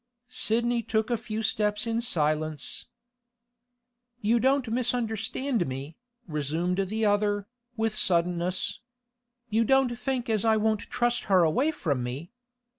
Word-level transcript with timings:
Sidney 0.29 0.81
took 0.81 1.11
a 1.11 1.15
few 1.15 1.43
steps 1.43 1.85
in 1.85 2.01
silence. 2.01 2.87
'You 4.19 4.39
don't 4.39 4.67
misunderstand 4.71 5.67
me,' 5.67 5.95
resumed 6.27 6.79
the 6.87 7.05
other, 7.05 7.45
with 7.77 7.93
suddenness. 7.93 8.79
'You 9.51 9.63
don't 9.63 9.95
think 9.99 10.27
as 10.27 10.43
I 10.43 10.57
won't 10.57 10.89
trust 10.89 11.25
her 11.25 11.43
away 11.43 11.69
from 11.69 12.01
me. 12.01 12.31